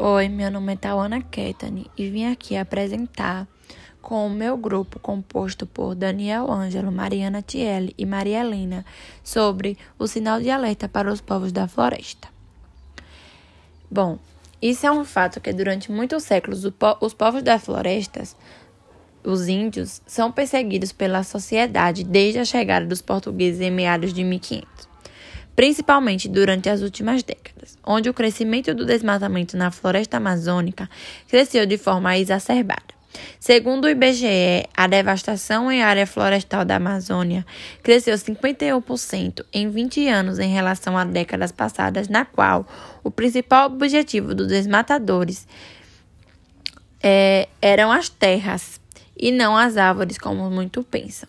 [0.00, 3.48] Oi, meu nome é Tawana Ketani e vim aqui apresentar
[4.00, 8.86] com o meu grupo composto por Daniel Ângelo, Mariana Tielli e Maria Helena
[9.24, 12.28] sobre o sinal de alerta para os povos da floresta.
[13.90, 14.20] Bom,
[14.62, 16.64] isso é um fato que durante muitos séculos
[17.00, 18.36] os povos das florestas,
[19.24, 24.87] os índios, são perseguidos pela sociedade desde a chegada dos portugueses em meados de 1500
[25.58, 30.88] principalmente durante as últimas décadas, onde o crescimento do desmatamento na floresta amazônica
[31.26, 32.94] cresceu de forma exacerbada.
[33.40, 37.44] Segundo o IBGE, a devastação em área florestal da Amazônia
[37.82, 42.64] cresceu 51% em 20 anos em relação a décadas passadas, na qual
[43.02, 45.44] o principal objetivo dos desmatadores
[47.02, 48.80] é, eram as terras
[49.16, 51.28] e não as árvores, como muito pensam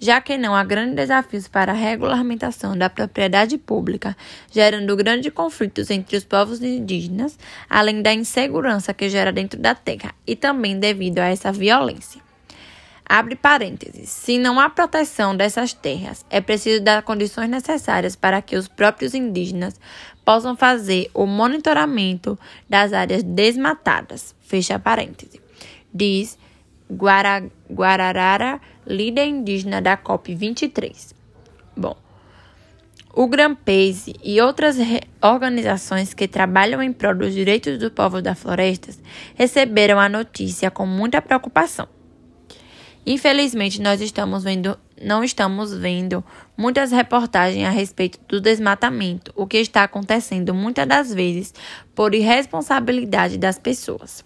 [0.00, 4.16] já que não há grandes desafios para a regulamentação da propriedade pública,
[4.50, 10.14] gerando grandes conflitos entre os povos indígenas, além da insegurança que gera dentro da terra
[10.26, 12.22] e também devido a essa violência.
[13.04, 14.08] Abre parênteses.
[14.08, 19.14] Se não há proteção dessas terras, é preciso dar condições necessárias para que os próprios
[19.14, 19.78] indígenas
[20.24, 22.38] possam fazer o monitoramento
[22.68, 24.32] das áreas desmatadas.
[24.40, 25.40] Fecha parênteses.
[25.92, 26.38] Diz
[26.90, 31.14] Guara, Guararara, líder indígena da COP23.
[31.76, 31.96] Bom,
[33.12, 34.76] o Greenpeace e outras
[35.22, 39.00] organizações que trabalham em prol dos direitos dos povos das florestas
[39.34, 41.88] receberam a notícia com muita preocupação.
[43.04, 46.22] Infelizmente, nós estamos vendo, não estamos vendo
[46.56, 51.54] muitas reportagens a respeito do desmatamento, o que está acontecendo muitas das vezes
[51.94, 54.24] por irresponsabilidade das pessoas.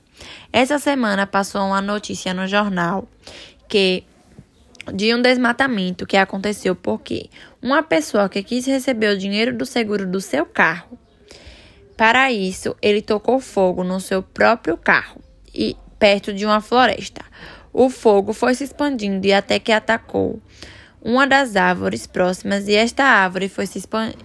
[0.52, 3.08] Essa semana passou uma notícia no jornal
[3.68, 4.04] que
[4.92, 7.30] de um desmatamento que aconteceu porque
[7.62, 10.98] uma pessoa que quis receber o dinheiro do seguro do seu carro.
[11.96, 15.20] Para isso, ele tocou fogo no seu próprio carro
[15.54, 17.24] e perto de uma floresta.
[17.72, 20.40] O fogo foi se expandindo e até que atacou
[21.04, 23.82] uma das árvores próximas e esta árvore foi se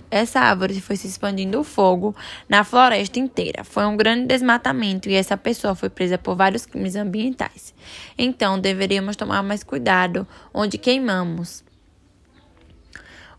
[0.10, 2.16] essa árvore foi se expandindo o fogo
[2.48, 3.66] na floresta inteira.
[3.66, 7.74] Foi um grande desmatamento e essa pessoa foi presa por vários crimes ambientais.
[8.18, 11.66] Então, deveríamos tomar mais cuidado onde queimamos.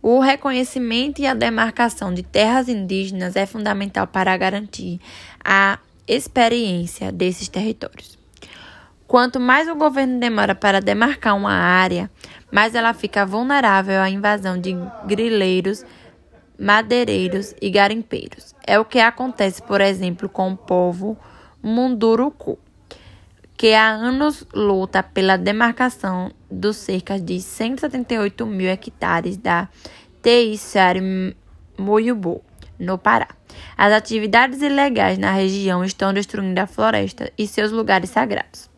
[0.03, 5.01] O reconhecimento e a demarcação de terras indígenas é fundamental para garantir
[5.43, 8.20] a experiência desses territórios.
[9.11, 12.09] Quanto mais o governo demora para demarcar uma área,
[12.49, 14.73] mais ela fica vulnerável à invasão de
[15.05, 15.85] grileiros,
[16.57, 18.55] madeireiros e garimpeiros.
[18.65, 21.19] É o que acontece, por exemplo, com o povo
[21.61, 22.57] Munduruku,
[23.57, 29.69] que há anos luta pela demarcação dos cerca de 178 mil hectares da
[30.23, 31.01] Teixeira
[31.77, 32.45] Moyubu,
[32.79, 33.27] no Pará.
[33.77, 38.70] As atividades ilegais na região estão destruindo a floresta e seus lugares sagrados.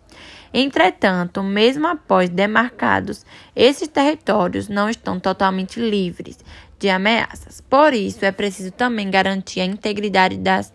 [0.52, 3.24] Entretanto, mesmo após demarcados,
[3.56, 6.38] esses territórios não estão totalmente livres
[6.78, 7.60] de ameaças.
[7.60, 10.72] Por isso, é preciso também garantir a integridade das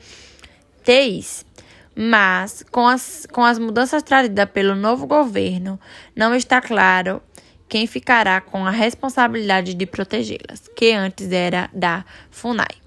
[0.83, 1.45] TIs.
[1.95, 5.79] Mas, com as, com as mudanças trazidas pelo novo governo,
[6.15, 7.21] não está claro
[7.67, 12.86] quem ficará com a responsabilidade de protegê-las, que antes era da FUNAI.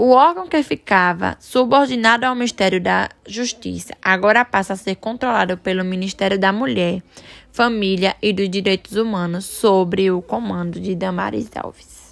[0.00, 5.84] O órgão que ficava subordinado ao Ministério da Justiça agora passa a ser controlado pelo
[5.84, 7.02] Ministério da Mulher,
[7.50, 12.07] Família e dos Direitos Humanos, sobre o comando de Damares Alves.